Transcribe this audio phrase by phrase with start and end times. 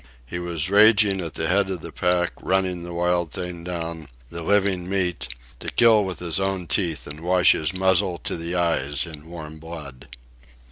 [0.25, 4.41] He was ranging at the head of the pack, running the wild thing down, the
[4.41, 5.27] living meat,
[5.59, 9.59] to kill with his own teeth and wash his muzzle to the eyes in warm
[9.59, 10.07] blood.